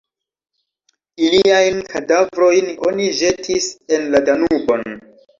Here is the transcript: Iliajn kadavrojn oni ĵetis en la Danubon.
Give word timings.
Iliajn 1.25 1.83
kadavrojn 1.91 2.71
oni 2.91 3.05
ĵetis 3.19 3.67
en 3.99 4.07
la 4.15 4.23
Danubon. 4.31 4.83